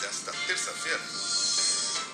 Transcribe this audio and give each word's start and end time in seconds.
desta 0.00 0.32
terça-feira. 0.46 1.00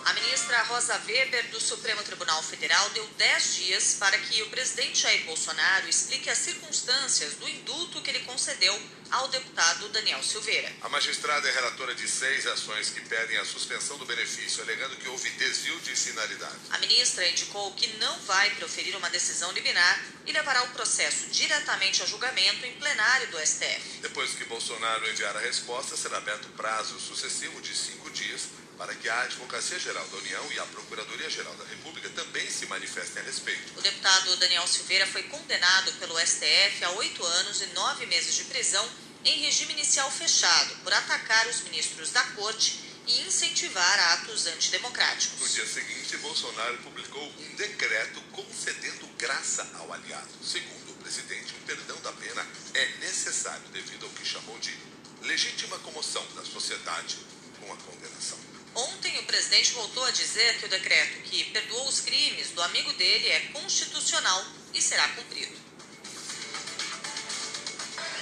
A 0.05 0.13
ministra 0.15 0.61
Rosa 0.65 1.01
Weber, 1.07 1.49
do 1.51 1.61
Supremo 1.61 2.03
Tribunal 2.03 2.43
Federal, 2.43 2.91
deu 2.91 3.07
10 3.17 3.55
dias 3.55 3.97
para 4.01 4.19
que 4.19 4.43
o 4.43 4.51
presidente 4.51 5.01
Jair 5.01 5.25
Bolsonaro 5.25 5.89
explique 5.89 6.29
as 6.29 6.39
circunstâncias 6.39 7.35
do 7.35 7.49
indulto 7.49 8.03
que 8.03 8.11
ele 8.11 8.21
concedeu 8.21 8.77
ao 9.13 9.29
deputado 9.29 9.89
Daniel 9.91 10.23
Silveira. 10.23 10.73
A 10.83 10.89
magistrada 10.89 11.49
é 11.49 11.53
relatora 11.53 11.95
de 11.95 12.09
seis 12.09 12.47
ações 12.47 12.91
que 12.91 13.01
pedem 13.03 13.39
a 13.39 13.45
suspensão 13.45 13.97
do 13.97 14.05
benefício, 14.05 14.63
alegando 14.63 14.97
que 14.97 15.09
houve 15.09 15.31
desvio 15.31 15.72
de 15.72 15.72
finalidade. 16.03 16.57
A 16.71 16.79
ministra 16.79 17.29
indicou 17.29 17.73
que 17.73 17.87
não 17.99 18.19
vai 18.21 18.51
proferir 18.57 18.97
uma 18.97 19.11
decisão 19.11 19.51
liminar 19.53 20.05
e 20.27 20.33
levará 20.33 20.63
o 20.65 20.69
processo 20.71 21.27
diretamente 21.31 22.03
a 22.03 22.07
julgamento 22.07 22.65
em 22.67 22.75
plenário 22.75 23.29
do 23.29 23.39
STF. 23.39 24.01
Depois 24.01 24.35
que 24.35 24.45
Bolsonaro 24.45 25.09
enviar 25.09 25.37
a 25.37 25.41
resposta, 25.41 25.97
será 25.97 26.19
aberto 26.19 26.49
prazo 26.57 26.99
sucessivo 27.01 27.61
de 27.61 27.75
cinco 27.75 28.11
dias 28.11 28.43
para 28.77 28.95
que 28.95 29.09
a 29.09 29.23
Advocacia 29.23 29.79
Geral 29.79 30.07
da 30.09 30.17
União 30.17 30.53
e 30.53 30.59
a 30.59 30.65
Procuradoria 30.65 31.31
Geral 31.31 31.55
da 31.55 31.65
República 31.65 32.09
também 32.11 32.51
se 32.51 32.67
manifestem 32.67 33.23
a 33.23 33.25
respeito. 33.25 33.79
O 33.79 33.83
deputado 33.83 34.37
Daniel 34.37 34.67
Silveira 34.67 35.07
foi 35.07 35.23
condenado 35.25 35.93
pelo 36.01 36.19
STF 36.19 36.85
a 36.85 36.91
oito 36.91 37.25
anos 37.25 37.63
e 37.63 37.67
nove 37.67 38.07
meses 38.07 38.35
de 38.35 38.45
prisão 38.45 38.89
em 39.25 39.41
regime 39.41 39.73
inicial 39.75 40.11
fechado 40.11 40.75
por 40.83 40.93
atacar 40.93 41.47
os 41.47 41.61
ministros 41.61 42.11
da 42.11 42.23
Corte 42.33 42.82
e 43.07 43.21
incentivar 43.23 43.99
atos 44.15 44.47
antidemocráticos. 44.47 45.41
No 45.41 45.49
dia 45.49 45.67
seguinte, 45.67 46.17
Bolsonaro 46.19 46.79
publicou 46.79 47.23
um 47.23 47.55
decreto 47.57 48.21
concedendo 48.33 49.07
graça 49.19 49.69
ao 49.75 49.93
aliado. 49.93 50.29
Segundo 50.45 50.93
o 50.93 50.95
presidente, 50.97 51.55
o 51.55 51.67
perdão 51.67 52.01
da 52.01 52.13
pena 52.13 52.47
é 52.75 52.87
necessário 52.99 53.69
devido 53.73 54.07
ao 54.07 54.13
que 54.13 54.25
chamou 54.25 54.59
de 54.59 54.77
legítima 55.23 55.79
comoção 55.81 56.27
da 56.35 56.45
sociedade 56.45 57.19
com 57.61 57.73
a 57.73 57.77
condenação. 57.77 58.39
Ontem, 58.75 59.19
o 59.19 59.25
presidente 59.25 59.73
voltou 59.73 60.05
a 60.05 60.11
dizer 60.11 60.59
que 60.59 60.65
o 60.65 60.69
decreto 60.69 61.23
que 61.25 61.45
perdoou 61.45 61.89
os 61.89 62.01
crimes 62.01 62.51
do 62.51 62.63
amigo 62.63 62.93
dele 62.95 63.29
é 63.29 63.41
constitucional 63.53 64.47
e 64.73 64.81
será 64.81 65.07
cumprido. 65.09 65.55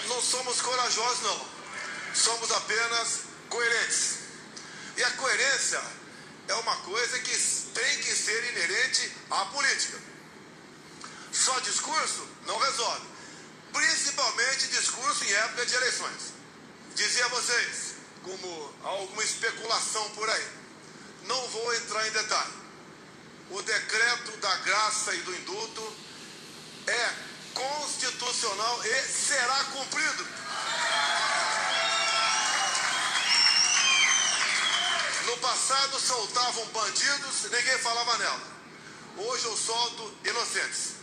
Não 0.08 0.20
somos 0.20 0.60
corajosos, 0.60 1.22
não. 1.22 1.46
Somos 2.14 2.50
apenas 2.50 3.20
coerentes. 3.48 4.29
E 4.96 5.04
a 5.04 5.10
coerência 5.12 5.82
é 6.48 6.54
uma 6.54 6.76
coisa 6.78 7.18
que 7.20 7.36
tem 7.74 7.98
que 7.98 8.14
ser 8.14 8.44
inerente 8.52 9.12
à 9.30 9.44
política. 9.46 9.98
Só 11.32 11.58
discurso 11.60 12.26
não 12.46 12.58
resolve. 12.58 13.06
Principalmente 13.72 14.68
discurso 14.68 15.24
em 15.24 15.32
época 15.32 15.66
de 15.66 15.74
eleições. 15.74 16.32
Dizia 16.94 17.24
a 17.24 17.28
vocês, 17.28 17.94
como 18.22 18.74
alguma 18.82 19.22
especulação 19.22 20.10
por 20.10 20.28
aí. 20.28 20.48
Não 21.24 21.48
vou 21.48 21.74
entrar 21.74 22.06
em 22.08 22.10
detalhe. 22.10 22.52
O 23.50 23.62
decreto 23.62 24.36
da 24.38 24.54
graça 24.56 25.14
e 25.14 25.22
do 25.22 25.34
indulto 25.36 25.96
é 26.86 27.14
constitucional 27.54 28.84
e 28.84 29.02
será 29.08 29.64
cumprido. 29.64 30.26
Passado 35.40 35.98
soltavam 35.98 36.66
bandidos, 36.66 37.44
ninguém 37.44 37.78
falava 37.78 38.18
nela. 38.18 38.60
Hoje 39.16 39.44
eu 39.46 39.56
solto 39.56 40.14
inocentes. 40.24 41.00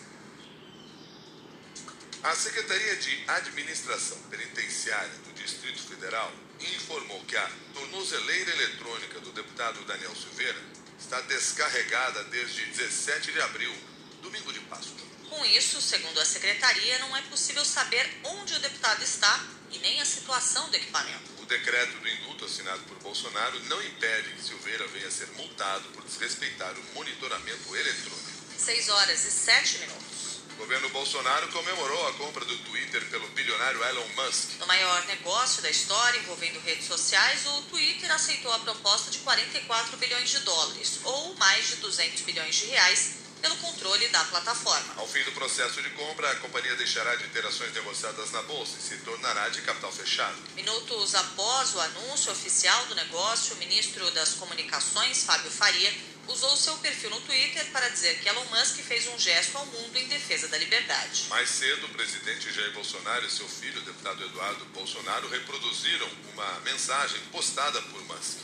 A 2.24 2.36
Secretaria 2.36 2.96
de 2.98 3.24
Administração 3.28 4.18
Penitenciária 4.30 5.14
do 5.26 5.34
Distrito 5.34 5.82
Federal 5.84 6.32
informou 6.60 7.24
que 7.26 7.38
a 7.38 7.52
tornozeleira 7.74 8.52
eletrônica 8.52 9.20
do 9.20 9.32
deputado 9.32 9.84
Daniel 9.86 10.16
Silveira 10.16 10.60
está 11.00 11.22
descarregada 11.22 12.24
desde 12.26 12.66
17 12.66 13.32
de 13.32 13.42
abril, 13.42 13.74
domingo 14.22 14.52
de 14.52 14.60
Páscoa. 14.62 15.06
Com 15.30 15.46
isso, 15.46 15.82
segundo 15.82 16.20
a 16.20 16.26
secretaria, 16.26 16.98
não 17.00 17.16
é 17.16 17.22
possível 17.24 17.64
saber 17.64 18.10
onde 18.24 18.56
o 18.56 18.60
deputado 18.60 19.04
está 19.04 19.46
e 19.72 19.78
nem 19.80 20.02
a 20.02 20.06
situação 20.06 20.70
do 20.70 20.76
equipamento. 20.76 21.37
O 21.48 21.50
decreto 21.50 21.98
do 22.00 22.10
indulto 22.10 22.44
assinado 22.44 22.82
por 22.90 23.00
Bolsonaro 23.00 23.58
não 23.70 23.82
impede 23.82 24.34
que 24.34 24.44
Silveira 24.44 24.86
venha 24.88 25.08
a 25.08 25.12
ser 25.12 25.28
multado 25.38 25.88
por 25.94 26.04
desrespeitar 26.04 26.74
o 26.78 26.94
monitoramento 26.94 27.74
eletrônico. 27.74 28.32
6 28.58 28.90
horas 28.90 29.24
e 29.24 29.32
7 29.32 29.78
minutos. 29.78 30.42
O 30.52 30.56
governo 30.58 30.90
Bolsonaro 30.90 31.48
comemorou 31.48 32.08
a 32.10 32.14
compra 32.16 32.44
do 32.44 32.58
Twitter 32.66 33.02
pelo 33.06 33.30
bilionário 33.30 33.82
Elon 33.82 34.08
Musk. 34.18 34.60
No 34.60 34.68
maior 34.68 35.06
negócio 35.06 35.62
da 35.62 35.70
história 35.70 36.20
envolvendo 36.20 36.60
redes 36.60 36.86
sociais, 36.86 37.46
o 37.46 37.62
Twitter 37.70 38.12
aceitou 38.12 38.52
a 38.52 38.60
proposta 38.60 39.10
de 39.10 39.20
44 39.20 39.96
bilhões 39.96 40.30
de 40.30 40.40
dólares, 40.40 41.00
ou 41.06 41.34
mais 41.36 41.66
de 41.66 41.78
200 41.78 42.24
bilhões 42.24 42.56
de 42.56 42.66
reais, 42.66 43.17
pelo 43.42 43.56
controle 43.58 44.08
da 44.10 44.24
plataforma. 44.26 44.94
Ao 44.98 45.08
fim 45.08 45.24
do 45.24 45.32
processo 45.32 45.82
de 45.82 45.90
compra, 45.92 46.32
a 46.32 46.36
companhia 46.38 46.76
deixará 46.76 47.16
de 47.16 47.28
ter 47.30 47.46
ações 47.46 47.74
negociadas 47.74 48.32
na 48.32 48.42
bolsa 48.44 48.78
e 48.80 48.82
se 48.82 48.98
tornará 48.98 49.50
de 49.50 49.62
capital 49.62 49.92
fechado. 49.92 50.36
Minutos 50.56 51.16
após 51.16 51.74
o 51.76 51.80
anúncio 51.80 52.32
oficial 52.32 52.86
do 52.88 52.96
negócio, 52.96 53.56
o 53.56 53.60
ministro 53.60 54.10
das 54.12 54.34
Comunicações, 54.34 55.24
Fábio 55.24 55.52
Faria, 55.52 55.94
usou 56.28 56.56
seu 56.58 56.76
perfil 56.78 57.10
no 57.10 57.22
Twitter 57.22 57.66
para 57.72 57.88
dizer 57.90 58.20
que 58.20 58.28
Elon 58.28 58.44
Musk 58.46 58.78
fez 58.82 59.08
um 59.08 59.18
gesto 59.18 59.58
ao 59.58 59.66
mundo 59.66 59.98
em 59.98 60.08
defesa 60.08 60.48
da 60.48 60.58
liberdade. 60.58 61.26
Mais 61.30 61.50
cedo, 61.50 61.86
o 61.86 61.90
presidente 61.90 62.52
Jair 62.52 62.74
Bolsonaro 62.74 63.26
e 63.26 63.32
seu 63.32 63.48
filho, 63.48 63.82
o 63.82 63.86
deputado 63.86 64.24
Eduardo 64.24 64.66
Bolsonaro, 64.66 65.30
reproduziram 65.30 66.10
uma 66.34 66.60
mensagem 66.62 67.20
postada 67.32 67.82
por 67.84 68.04
Musk. 68.04 68.40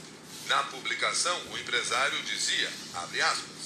Na 0.47 0.63
publicação, 0.63 1.39
o 1.51 1.57
empresário 1.57 2.21
dizia, 2.23 2.71
abre 2.95 3.21
aspas, 3.21 3.62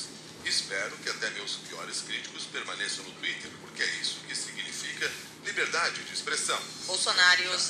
espero 0.47 0.95
que 0.97 1.09
até 1.09 1.29
meus 1.31 1.55
piores 1.67 2.01
críticos 2.01 2.45
permaneçam 2.45 3.03
no 3.03 3.11
Twitter, 3.11 3.51
porque 3.61 3.83
é 3.83 3.95
isso 4.01 4.19
que 4.27 4.35
significa 4.35 5.11
liberdade 5.45 6.03
de 6.03 6.13
expressão. 6.13 6.59
Bolsonaro 6.85 7.43
e 7.43 7.47
os, 7.47 7.69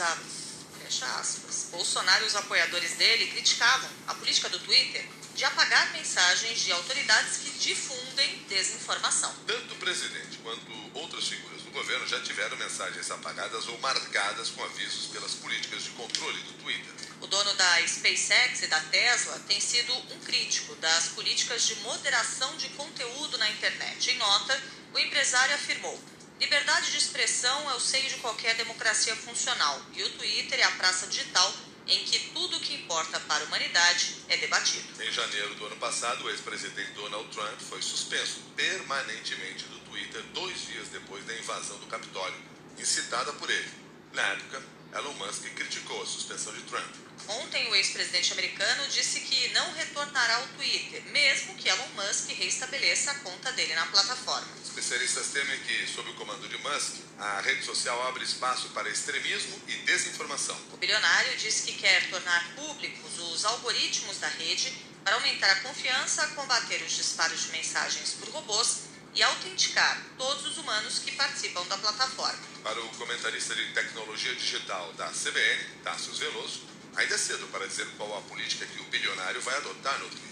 Bolsonaro 1.71 2.23
e 2.23 2.27
os 2.27 2.35
apoiadores 2.35 2.93
dele 2.93 3.27
criticavam 3.27 3.89
a 4.07 4.15
política 4.15 4.49
do 4.49 4.59
Twitter 4.59 5.05
de 5.35 5.45
apagar 5.45 5.91
mensagens 5.93 6.61
de 6.61 6.71
autoridades 6.71 7.37
que 7.37 7.51
difundem 7.59 8.43
desinformação. 8.49 9.31
Tanto 9.45 9.75
o 9.75 9.77
presidente 9.77 10.39
quanto 10.39 10.71
outras 10.95 11.27
figuras 11.27 11.61
do 11.61 11.69
governo 11.69 12.07
já 12.07 12.19
tiveram 12.21 12.57
mensagens 12.57 13.11
apagadas 13.11 13.67
ou 13.67 13.77
marcadas 13.79 14.49
com 14.49 14.63
avisos 14.63 15.07
pelas 15.07 15.35
políticas 15.35 15.83
de 15.83 15.91
controle 15.91 16.41
do 16.41 16.53
Twitter. 16.63 17.06
O 17.19 17.27
dono 17.27 17.53
da 17.55 17.87
SpaceX 17.87 18.61
e 18.61 18.67
da 18.67 18.79
Tesla 18.79 19.39
tem 19.47 19.59
sido 19.59 19.91
um 20.13 20.19
crítico 20.19 20.75
das 20.75 21.09
políticas 21.09 21.65
de 21.65 21.75
moderação 21.77 22.55
de 22.57 22.69
conteúdo 22.69 23.37
na 23.37 23.49
internet. 23.49 24.11
Em 24.11 24.17
nota, 24.17 24.61
o 24.93 24.99
empresário 24.99 25.55
afirmou: 25.55 25.99
liberdade 26.39 26.91
de 26.91 26.97
expressão 26.97 27.71
é 27.71 27.73
o 27.73 27.79
seio 27.79 28.07
de 28.07 28.17
qualquer 28.17 28.55
democracia 28.55 29.15
funcional 29.15 29.81
e 29.93 30.03
o 30.03 30.09
Twitter 30.11 30.59
é 30.59 30.63
a 30.63 30.71
praça 30.71 31.07
digital 31.07 31.51
em 31.87 32.03
que 32.03 32.19
tudo 32.31 32.57
o 32.57 32.59
que 32.59 32.75
importa 32.75 33.19
para 33.21 33.43
a 33.43 33.47
humanidade 33.47 34.17
é 34.27 34.37
debatido. 34.37 35.01
Em 35.01 35.11
janeiro 35.11 35.55
do 35.55 35.65
ano 35.65 35.77
passado, 35.77 36.25
o 36.25 36.29
ex-presidente 36.29 36.91
Donald 36.91 37.29
Trump 37.29 37.59
foi 37.61 37.81
suspenso 37.81 38.41
permanentemente 38.55 39.63
do 39.65 39.79
Twitter 39.79 40.21
dois 40.33 40.67
dias 40.67 40.89
depois 40.89 41.25
da 41.25 41.33
invasão 41.33 41.79
do 41.79 41.87
Capitólio, 41.87 42.39
incitada 42.77 43.31
por 43.33 43.49
ele. 43.49 43.71
Na 44.11 44.21
época, 44.21 44.61
Elon 44.93 45.13
Musk 45.13 45.43
criticou 45.53 46.01
a 46.01 46.05
suspensão 46.05 46.53
de 46.53 46.61
Trump. 46.63 46.95
Ontem, 47.27 47.69
o 47.69 47.75
ex-presidente 47.75 48.31
americano 48.31 48.87
disse 48.87 49.19
que 49.21 49.49
não 49.49 49.73
retornará 49.73 50.35
ao 50.37 50.47
Twitter, 50.49 51.03
mesmo 51.11 51.55
que 51.55 51.67
Elon 51.67 51.87
Musk 51.95 52.29
reestabeleça 52.29 53.11
a 53.11 53.15
conta 53.15 53.51
dele 53.51 53.75
na 53.75 53.85
plataforma. 53.87 54.47
Especialistas 54.63 55.27
temem 55.27 55.59
que, 55.61 55.87
sob 55.87 56.09
o 56.09 56.13
comando 56.13 56.47
de 56.47 56.57
Musk, 56.59 56.95
a 57.19 57.41
rede 57.41 57.65
social 57.65 58.07
abre 58.07 58.23
espaço 58.23 58.69
para 58.69 58.89
extremismo 58.89 59.61
e 59.67 59.73
desinformação. 59.79 60.57
O 60.71 60.77
bilionário 60.77 61.35
disse 61.37 61.63
que 61.63 61.73
quer 61.73 62.09
tornar 62.09 62.55
públicos 62.55 63.19
os 63.19 63.43
algoritmos 63.43 64.19
da 64.19 64.27
rede 64.29 64.73
para 65.03 65.15
aumentar 65.15 65.49
a 65.51 65.59
confiança, 65.61 66.27
combater 66.27 66.81
os 66.83 66.95
disparos 66.95 67.43
de 67.43 67.51
mensagens 67.51 68.15
por 68.19 68.29
robôs 68.29 68.86
e 69.17 69.23
autenticar 69.23 70.05
todos 70.15 70.45
os 70.45 70.57
humanos 70.59 70.99
que 70.99 71.11
participam 71.13 71.65
da 71.65 71.77
plataforma. 71.79 72.39
Para 72.61 72.79
o 72.79 72.89
comentarista 72.89 73.55
de 73.55 73.65
tecnologia 73.73 74.35
digital 74.35 74.93
da 74.93 75.07
CBN, 75.07 75.63
Tassius 75.83 76.19
Veloso, 76.19 76.61
ainda 76.95 77.15
é 77.15 77.17
cedo 77.17 77.47
para 77.47 77.65
dizer 77.65 77.87
qual 77.97 78.15
a 78.15 78.21
política 78.21 78.67
que 78.67 78.79
o 78.79 78.83
bilionário 78.85 79.41
vai 79.41 79.57
adotar 79.57 79.97
no 79.97 80.07
Twitter. 80.09 80.27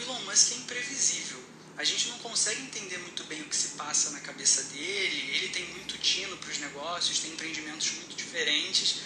Elon 0.00 0.20
Musk 0.20 0.52
é 0.52 0.54
imprevisível. 0.54 1.44
A 1.76 1.84
gente 1.84 2.08
não 2.08 2.18
consegue 2.20 2.62
entender 2.62 2.96
muito 2.98 3.24
bem 3.24 3.42
o 3.42 3.44
que 3.44 3.56
se 3.56 3.76
passa 3.76 4.08
na 4.10 4.20
cabeça 4.20 4.62
dele. 4.72 5.36
Ele 5.36 5.48
tem 5.50 5.66
muito 5.74 5.98
tino 5.98 6.34
para 6.38 6.50
os 6.50 6.58
negócios, 6.58 7.18
tem 7.18 7.32
empreendimentos 7.32 7.90
muito 7.90 8.16
diferentes, 8.16 9.00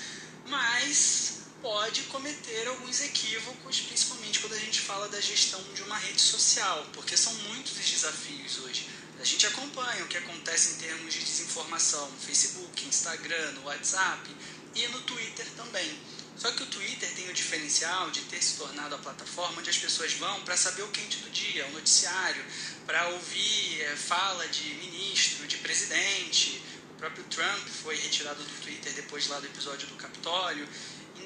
mas 0.46 1.39
pode 1.62 2.02
cometer 2.04 2.68
alguns 2.68 3.00
equívocos, 3.02 3.80
principalmente 3.80 4.40
quando 4.40 4.54
a 4.54 4.58
gente 4.58 4.80
fala 4.80 5.08
da 5.08 5.20
gestão 5.20 5.62
de 5.74 5.82
uma 5.82 5.96
rede 5.96 6.20
social, 6.20 6.86
porque 6.92 7.16
são 7.16 7.32
muitos 7.34 7.78
os 7.78 7.90
desafios 7.90 8.58
hoje. 8.58 8.88
A 9.20 9.24
gente 9.24 9.46
acompanha 9.46 10.04
o 10.04 10.08
que 10.08 10.16
acontece 10.16 10.74
em 10.74 10.78
termos 10.78 11.12
de 11.12 11.20
desinformação 11.20 12.10
no 12.10 12.18
Facebook, 12.18 12.86
Instagram, 12.86 13.52
no 13.52 13.64
WhatsApp 13.64 14.34
e 14.74 14.88
no 14.88 15.00
Twitter 15.02 15.46
também. 15.56 15.98
Só 16.36 16.50
que 16.52 16.62
o 16.62 16.66
Twitter 16.66 17.12
tem 17.14 17.28
o 17.28 17.34
diferencial 17.34 18.10
de 18.10 18.22
ter 18.22 18.42
se 18.42 18.56
tornado 18.56 18.94
a 18.94 18.98
plataforma 18.98 19.58
onde 19.58 19.68
as 19.68 19.76
pessoas 19.76 20.14
vão 20.14 20.40
para 20.40 20.56
saber 20.56 20.82
o 20.82 20.88
quente 20.88 21.18
do 21.18 21.28
dia, 21.28 21.66
o 21.66 21.72
noticiário, 21.72 22.42
para 22.86 23.08
ouvir 23.08 23.82
é, 23.82 23.94
fala 23.94 24.48
de 24.48 24.72
ministro, 24.74 25.46
de 25.46 25.58
presidente. 25.58 26.62
O 26.92 26.94
próprio 26.94 27.24
Trump 27.24 27.68
foi 27.82 27.96
retirado 27.96 28.42
do 28.42 28.62
Twitter 28.62 28.90
depois 28.94 29.26
lá 29.26 29.38
do 29.38 29.46
episódio 29.46 29.86
do 29.88 29.96
Capitólio. 29.96 30.66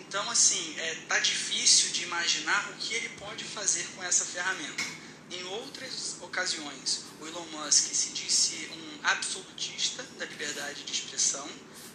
Então, 0.06 0.28
assim, 0.30 0.74
é, 0.78 0.94
tá 1.08 1.18
difícil 1.18 1.90
de 1.90 2.04
imaginar 2.04 2.70
o 2.70 2.74
que 2.74 2.94
ele 2.94 3.08
pode 3.10 3.44
fazer 3.44 3.84
com 3.94 4.02
essa 4.02 4.24
ferramenta. 4.24 4.84
Em 5.30 5.42
outras 5.44 6.16
ocasiões, 6.20 7.04
o 7.20 7.26
Elon 7.26 7.46
Musk 7.46 7.92
se 7.94 8.10
disse 8.10 8.70
um 8.72 9.00
absolutista 9.02 10.02
da 10.18 10.24
liberdade 10.26 10.84
de 10.84 10.92
expressão. 10.92 11.48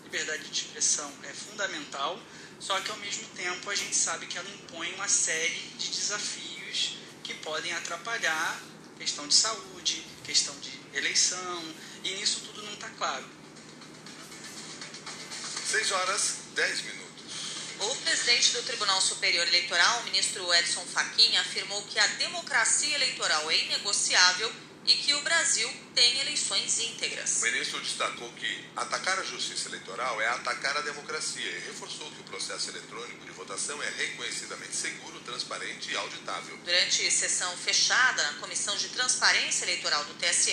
Liberdade 0.03 0.49
de 0.49 0.61
expressão 0.61 1.11
é 1.23 1.33
fundamental, 1.33 2.19
só 2.59 2.79
que 2.81 2.89
ao 2.91 2.97
mesmo 2.97 3.25
tempo 3.35 3.69
a 3.69 3.75
gente 3.75 3.95
sabe 3.95 4.25
que 4.25 4.37
ela 4.37 4.49
impõe 4.49 4.91
uma 4.95 5.07
série 5.07 5.59
de 5.77 5.89
desafios 5.89 6.97
que 7.23 7.35
podem 7.35 7.71
atrapalhar 7.73 8.59
questão 8.97 9.25
de 9.27 9.33
saúde, 9.33 10.05
questão 10.25 10.53
de 10.59 10.77
eleição, 10.93 11.75
e 12.03 12.15
nisso 12.15 12.41
tudo 12.41 12.63
não 12.63 12.73
está 12.73 12.89
claro. 12.89 13.25
6 15.65 15.91
horas 15.91 16.35
10 16.55 16.81
minutos. 16.81 16.98
O 17.81 17.95
presidente 17.95 18.51
do 18.51 18.63
Tribunal 18.63 18.99
Superior 18.99 19.47
Eleitoral, 19.47 20.01
o 20.01 20.03
ministro 20.03 20.53
Edson 20.53 20.85
Fachin, 20.85 21.37
afirmou 21.37 21.81
que 21.83 21.97
a 21.97 22.07
democracia 22.07 22.93
eleitoral 22.93 23.49
é 23.49 23.57
inegociável 23.57 24.51
e 24.85 24.95
que 24.95 25.13
o 25.13 25.21
Brasil 25.21 25.71
tem 25.95 26.19
eleições 26.19 26.77
íntegras. 26.77 27.37
O 27.41 27.45
ministro 27.45 27.79
destacou 27.79 28.29
que 28.33 28.65
atacar 28.75 29.17
a 29.19 29.23
justiça 29.23 29.69
eleitoral 29.69 30.19
é 30.19 30.27
atacar 30.27 30.75
a 30.75 30.81
democracia 30.81 31.49
e 31.49 31.59
reforçou 31.59 32.11
que 32.11 32.19
o 32.19 32.23
processo 32.25 32.69
eletrônico 32.69 33.25
de 33.25 33.31
votação 33.31 33.81
é 33.81 33.89
reconhecidamente 33.91 34.75
seguro, 34.75 35.17
transparente 35.21 35.91
e 35.91 35.95
auditável. 35.95 36.57
Durante 36.65 37.09
sessão 37.09 37.55
fechada 37.55 38.23
na 38.23 38.39
Comissão 38.39 38.75
de 38.75 38.89
Transparência 38.89 39.63
Eleitoral 39.63 40.03
do 40.03 40.15
TSE, 40.15 40.51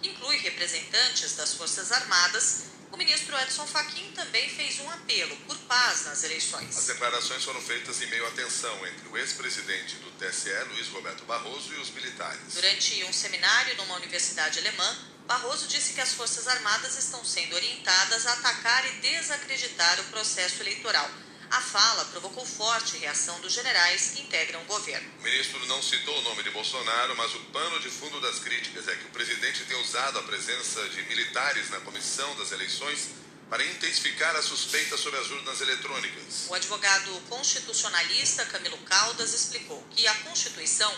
que 0.00 0.10
inclui 0.10 0.36
representantes 0.36 1.34
das 1.34 1.54
Forças 1.54 1.90
Armadas, 1.90 2.67
o 2.92 2.96
ministro 2.96 3.38
Edson 3.38 3.66
Fachin 3.66 4.10
também 4.12 4.48
fez 4.48 4.80
um 4.80 4.90
apelo 4.90 5.36
por 5.46 5.56
paz 5.58 6.06
nas 6.06 6.24
eleições. 6.24 6.76
As 6.76 6.86
declarações 6.86 7.44
foram 7.44 7.60
feitas 7.60 8.00
em 8.00 8.06
meio 8.06 8.26
à 8.26 8.30
tensão 8.30 8.86
entre 8.86 9.08
o 9.08 9.16
ex-presidente 9.16 9.96
do 9.96 10.10
TSE, 10.12 10.50
Luiz 10.72 10.88
Roberto 10.88 11.24
Barroso, 11.24 11.72
e 11.74 11.80
os 11.80 11.90
militares. 11.90 12.54
Durante 12.54 13.04
um 13.04 13.12
seminário 13.12 13.76
numa 13.76 13.96
universidade 13.96 14.58
alemã, 14.58 14.98
Barroso 15.26 15.68
disse 15.68 15.92
que 15.92 16.00
as 16.00 16.14
Forças 16.14 16.48
Armadas 16.48 16.96
estão 16.98 17.22
sendo 17.24 17.54
orientadas 17.54 18.26
a 18.26 18.32
atacar 18.32 18.86
e 18.86 19.00
desacreditar 19.00 20.00
o 20.00 20.04
processo 20.04 20.62
eleitoral 20.62 21.10
a 21.50 21.60
fala 21.60 22.04
provocou 22.06 22.44
forte 22.44 22.98
reação 22.98 23.40
dos 23.40 23.52
generais 23.52 24.12
que 24.14 24.22
integram 24.22 24.60
o 24.62 24.64
governo. 24.64 25.10
O 25.20 25.22
ministro 25.22 25.64
não 25.66 25.82
citou 25.82 26.18
o 26.18 26.22
nome 26.22 26.42
de 26.42 26.50
Bolsonaro, 26.50 27.16
mas 27.16 27.34
o 27.34 27.40
pano 27.52 27.80
de 27.80 27.88
fundo 27.90 28.20
das 28.20 28.38
críticas 28.38 28.86
é 28.88 28.96
que 28.96 29.06
o 29.06 29.10
presidente 29.10 29.64
tem 29.64 29.80
usado 29.80 30.18
a 30.18 30.22
presença 30.22 30.88
de 30.88 31.02
militares 31.02 31.70
na 31.70 31.80
comissão 31.80 32.34
das 32.36 32.52
eleições 32.52 33.10
para 33.48 33.64
intensificar 33.64 34.36
a 34.36 34.42
suspeita 34.42 34.96
sobre 34.96 35.18
as 35.18 35.30
urnas 35.30 35.60
eletrônicas. 35.60 36.46
O 36.48 36.54
advogado 36.54 37.10
constitucionalista 37.28 38.44
Camilo 38.46 38.78
Caldas 38.78 39.32
explicou 39.32 39.82
que 39.90 40.06
a 40.06 40.14
Constituição 40.16 40.94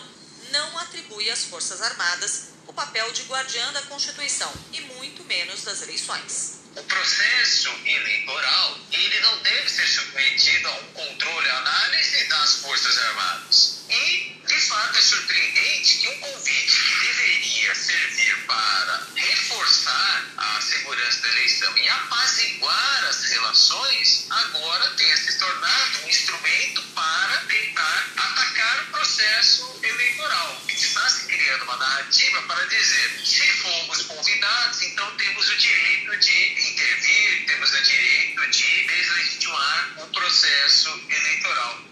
não 0.51 0.77
atribui 0.79 1.29
às 1.29 1.45
Forças 1.45 1.81
Armadas 1.81 2.49
o 2.67 2.73
papel 2.73 3.11
de 3.13 3.23
guardiã 3.23 3.71
da 3.71 3.81
Constituição 3.83 4.51
e 4.73 4.81
muito 4.81 5.23
menos 5.23 5.63
das 5.63 5.81
eleições. 5.81 6.60
O 6.73 6.83
processo 6.83 7.69
eleitoral 7.85 8.79
ele 8.93 9.19
não 9.19 9.37
deve 9.39 9.69
ser 9.69 9.87
submetido 9.87 10.69
a 10.69 10.71
um 10.71 10.85
controle 10.93 11.49
análise 11.49 12.23
das 12.29 12.55
Forças 12.61 12.97
Armadas. 12.97 13.81
E, 13.89 14.41
de 14.47 14.59
fato, 14.61 14.97
é 14.97 15.01
surpreendente 15.01 15.97
que 15.97 16.07
um 16.07 16.19
convite 16.19 16.81
que 16.81 17.07
deveria 17.07 17.75
servir 17.75 18.37
para 18.45 19.07
reforçar 19.15 20.25
a 20.37 20.61
segurança 20.61 21.21
da 21.21 21.27
eleição 21.27 21.77
e 21.77 21.89
apaziguar 21.89 23.05
as 23.05 23.25
relações, 23.25 24.27
agora 24.29 24.91
tenha 24.91 25.17
se 25.17 25.37
tornado 25.37 26.05
um 26.05 26.07
instrumento 26.09 26.81
para 26.95 27.37
tentar 27.47 28.11
atacar 28.15 28.83
o 28.83 28.91
processo 28.91 29.79
eleitoral. 29.83 30.61
Está 30.69 31.09
se 31.09 31.27
criando 31.27 31.63
uma 31.63 31.77
narrativa 31.77 32.41
para 32.43 32.65
dizer: 32.65 33.21
se 33.25 33.47
fomos 33.61 34.01
convidados, 34.03 34.81
então 34.83 35.15
temos 35.17 35.49
o 35.49 35.57
direito 35.57 36.17
de 36.17 36.71
intervir, 36.71 37.45
temos 37.45 37.73
o 37.73 37.81
direito 37.83 38.49
de 38.49 38.87
deslegitimar 38.87 39.93
o 39.97 40.07
processo 40.07 40.89
eleitoral. 41.09 41.91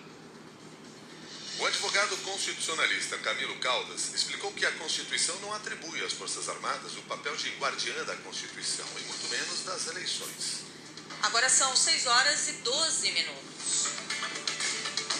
O 1.59 1.65
advogado 1.99 2.17
constitucionalista 2.23 3.17
Camilo 3.17 3.55
Caldas 3.57 4.13
explicou 4.13 4.51
que 4.53 4.65
a 4.65 4.71
Constituição 4.73 5.35
não 5.41 5.53
atribui 5.53 6.03
às 6.05 6.13
Forças 6.13 6.47
Armadas 6.47 6.95
o 6.95 7.01
papel 7.01 7.35
de 7.35 7.49
guardiã 7.57 7.93
da 8.05 8.15
Constituição, 8.17 8.85
e 8.97 9.01
muito 9.01 9.27
menos 9.29 9.65
das 9.65 9.87
eleições. 9.87 10.61
Agora 11.23 11.49
são 11.49 11.75
6 11.75 12.05
horas 12.07 12.47
e 12.47 12.53
12 12.53 13.11
minutos. 13.11 13.87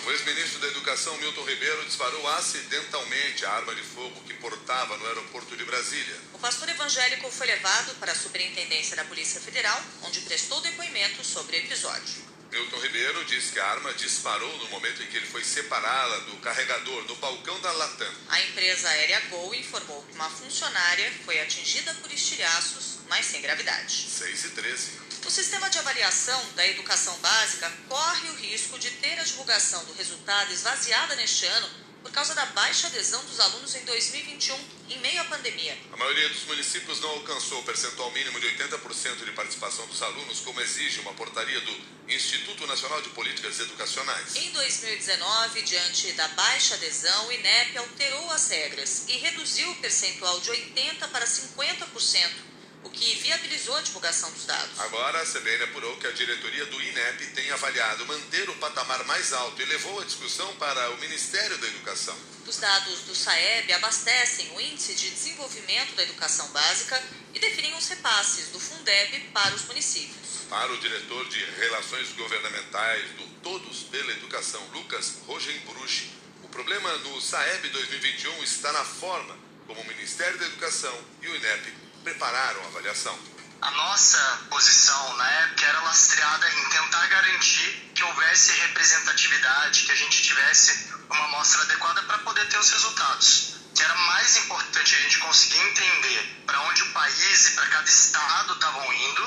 O 0.06 0.12
ex-ministro 0.12 0.60
da 0.60 0.68
Educação, 0.68 1.18
Milton 1.18 1.44
Ribeiro, 1.44 1.86
disparou 1.86 2.26
acidentalmente 2.30 3.46
a 3.46 3.52
arma 3.52 3.76
de 3.76 3.84
fogo 3.84 4.22
que 4.22 4.34
portava 4.36 4.96
no 4.98 5.06
aeroporto 5.08 5.58
de 5.58 5.66
Brasília. 5.66 6.16
O 6.34 6.40
pastor 6.40 6.70
evangélico 6.70 7.30
foi 7.30 7.48
levado 7.48 7.94
para 8.00 8.14
a 8.14 8.16
Superintendência 8.16 8.96
da 8.96 9.04
Polícia 9.04 9.42
Federal, 9.42 9.82
onde 10.04 10.22
prestou 10.22 10.62
depoimento 10.62 11.26
sobre 11.26 11.58
o 11.58 11.60
episódio. 11.60 12.29
Milton 12.52 12.80
Ribeiro 12.80 13.26
disse 13.26 13.52
que 13.54 13.60
a 13.60 13.66
arma 13.66 13.94
disparou 13.94 14.58
no 14.58 14.70
momento 14.70 15.04
em 15.04 15.08
que 15.08 15.18
ele 15.18 15.28
foi 15.28 15.44
separá-la 15.44 16.18
do 16.20 16.38
carregador 16.38 17.04
no 17.06 17.16
balcão 17.18 17.60
da 17.62 17.72
Latam. 17.72 18.12
A 18.28 18.42
empresa 18.42 18.90
aérea 18.90 19.20
Gol 19.30 19.54
informou 19.54 20.04
que 20.04 20.16
uma 20.16 20.30
funcionária 20.30 21.12
foi 21.26 21.40
atingida 21.42 21.94
por 21.96 22.12
estilhaços, 22.12 23.00
mas 23.08 23.28
sem 23.28 23.42
gravidade. 23.42 24.10
6 24.10 24.46
e 24.46 24.50
13. 24.50 24.92
O 25.26 25.30
sistema 25.30 25.70
de 25.70 25.78
avaliação 25.78 26.44
da 26.56 26.66
educação 26.66 27.16
básica 27.20 27.72
corre 27.88 28.30
o 28.30 28.36
risco 28.36 28.80
de 28.80 28.90
ter 28.92 29.20
a 29.20 29.24
divulgação 29.24 29.84
do 29.86 29.94
resultado 29.94 30.52
esvaziada 30.52 31.16
neste 31.16 31.46
ano 31.46 31.89
por 32.02 32.12
causa 32.12 32.34
da 32.34 32.46
baixa 32.48 32.88
adesão 32.88 33.24
dos 33.26 33.40
alunos 33.40 33.76
em 33.76 33.84
2021, 33.86 34.58
em 34.90 35.00
meio 35.00 35.22
à 35.22 35.26
pandemia. 35.26 35.78
A 35.92 35.98
maioria 35.98 36.30
dos 36.30 36.46
municípios 36.46 37.00
não 37.02 37.10
alcançou 37.10 37.60
o 37.60 37.64
percentual 37.64 38.12
mínimo 38.12 38.40
de 38.40 38.48
80% 38.48 39.26
de 39.26 39.32
participação 39.32 39.86
dos 39.88 40.02
alunos, 40.02 40.40
como 40.40 40.62
exige 40.62 41.00
uma 41.02 41.14
portaria 41.14 41.60
do 41.62 41.78
Instituto 42.08 42.66
Nacional 42.68 43.02
de 43.02 43.10
Políticas 43.10 43.60
Educacionais. 43.60 44.36
Em 44.36 44.52
2019, 44.52 45.62
diante 45.64 46.12
da 46.14 46.28
baixa 46.30 46.76
adesão, 46.76 47.28
o 47.28 47.32
INEP 47.32 47.78
alterou 47.78 48.32
as 48.32 48.50
regras 48.50 49.06
e 49.08 49.18
reduziu 49.18 49.70
o 49.72 49.76
percentual 49.76 50.40
de 50.40 50.52
80% 50.52 51.08
para 51.10 51.26
50% 51.26 52.50
o 52.84 52.90
que 52.90 53.16
viabilizou 53.16 53.76
a 53.76 53.82
divulgação 53.82 54.32
dos 54.32 54.46
dados. 54.46 54.80
Agora, 54.80 55.22
a 55.22 55.26
CBN 55.26 55.64
apurou 55.66 55.98
que 55.98 56.08
a 56.08 56.12
diretoria 56.12 56.66
do 56.66 56.82
INEP 56.82 57.28
tem 57.28 57.52
avaliado 57.52 58.06
manter 58.06 58.50
o 58.50 58.56
patamar 58.56 59.04
mais 59.06 59.34
alto 59.34 59.62
e 59.62 59.66
levou 59.66 60.00
a 60.00 60.06
discussão 60.06 60.56
para 60.56 60.92
o 60.92 60.98
Ministério 60.98 61.58
da 61.58 61.68
Educação. 61.68 62.18
Os 62.48 62.58
dados 62.58 63.02
do 63.02 63.14
SAEB 63.14 63.74
abastecem 63.74 64.52
o 64.56 64.62
Índice 64.62 64.96
de 64.96 65.10
Desenvolvimento 65.10 65.94
da 65.96 66.04
Educação 66.04 66.48
Básica 66.50 67.02
e 67.34 67.40
definem 67.40 67.76
os 67.76 67.88
repasses 67.88 68.48
do 68.48 68.60
Fundeb 68.60 69.20
para 69.34 69.54
os 69.54 69.66
municípios. 69.66 70.46
Para 70.50 70.72
o 70.72 70.78
diretor 70.80 71.28
de 71.30 71.46
Relações 71.60 72.12
Governamentais 72.14 73.12
do 73.12 73.28
Todos 73.44 73.84
pela 73.84 74.12
Educação, 74.14 74.66
Lucas 74.74 75.18
Rogenbruch, 75.28 76.12
o 76.44 76.48
problema 76.48 76.92
no 77.00 77.22
SAEB 77.22 77.70
2021 77.70 78.44
está 78.44 78.72
na 78.72 78.84
forma 78.84 79.38
como 79.68 79.82
o 79.82 79.88
Ministério 79.88 80.40
da 80.40 80.48
Educação 80.48 81.00
e 81.22 81.28
o 81.28 81.36
INEP 81.36 81.89
prepararam 82.04 82.64
a 82.64 82.68
avaliação. 82.68 83.18
A 83.62 83.72
nossa 83.72 84.48
posição 84.50 85.18
na 85.18 85.30
época 85.30 85.66
era 85.66 85.82
lastreada 85.82 86.50
em 86.50 86.70
tentar 86.70 87.08
garantir 87.08 87.92
que 87.94 88.04
houvesse 88.04 88.54
representatividade, 88.54 89.84
que 89.84 89.92
a 89.92 89.96
gente 89.96 90.24
tivesse 90.24 90.94
uma 91.10 91.26
amostra 91.26 91.62
adequada 91.64 92.02
para 92.04 92.20
poder 92.20 92.48
ter 92.48 92.58
os 92.58 92.72
resultados. 92.72 93.56
Que 93.76 93.84
era 93.84 93.96
mais 93.96 94.38
importante 94.38 94.96
a 94.96 95.00
gente 95.02 95.20
conseguir 95.20 95.60
entender 95.60 96.44
para 96.46 96.62
onde 96.62 96.84
o 96.84 96.92
país 96.92 97.48
e 97.48 97.52
para 97.52 97.68
cada 97.68 97.90
estado 97.90 98.54
estavam 98.54 98.94
indo 98.94 99.24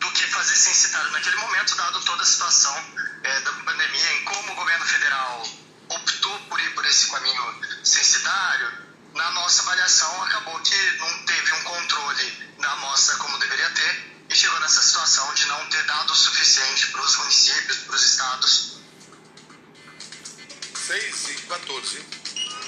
do 0.00 0.10
que 0.10 0.26
fazer 0.26 0.56
censitário 0.56 1.10
naquele 1.12 1.36
momento, 1.36 1.76
dado 1.76 2.00
toda 2.00 2.22
a 2.22 2.26
situação 2.26 2.84
é, 3.22 3.40
da 3.40 3.52
pandemia, 3.52 4.12
em 4.14 4.24
como 4.24 4.52
o 4.52 4.56
governo 4.56 4.86
federal 4.86 5.48
optou 5.88 6.38
por 6.48 6.60
ir 6.60 6.74
por 6.74 6.84
esse 6.84 7.10
caminho 7.10 7.60
censitário, 7.84 8.87
na 9.18 9.32
nossa 9.32 9.62
avaliação 9.62 10.22
acabou 10.22 10.58
que 10.60 10.96
não 10.98 11.24
teve 11.24 11.52
um 11.52 11.62
controle 11.64 12.54
da 12.60 12.70
amostra 12.70 13.16
como 13.16 13.36
deveria 13.38 13.68
ter 13.70 14.24
e 14.30 14.34
chegou 14.34 14.60
nessa 14.60 14.80
situação 14.80 15.34
de 15.34 15.44
não 15.46 15.68
ter 15.70 15.84
dado 15.86 16.12
o 16.12 16.14
suficiente 16.14 16.86
para 16.92 17.02
os 17.02 17.16
municípios, 17.16 17.78
para 17.78 17.96
os 17.96 18.04
estados. 18.04 18.78
6 20.86 21.28
e 21.30 21.34
14. 21.48 22.17